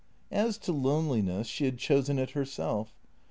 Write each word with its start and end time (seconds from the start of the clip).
As 0.31 0.57
to 0.57 0.71
loneliness, 0.71 1.45
she 1.45 1.65
had 1.65 1.77
chosen 1.77 2.17
it 2.17 2.31
herself. 2.31 2.95